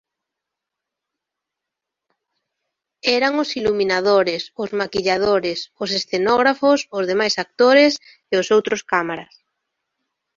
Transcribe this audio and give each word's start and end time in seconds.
Eran 3.17 3.33
os 3.43 3.49
iluminadores, 3.59 4.41
os 4.63 4.69
maquilladores, 4.79 5.59
os 5.83 5.89
escenógrafos; 5.99 6.79
os 6.97 7.05
demais 7.11 7.35
actores 7.45 7.93
e 8.33 8.33
os 8.41 8.47
outros 8.55 8.81
cámaras. 8.91 9.33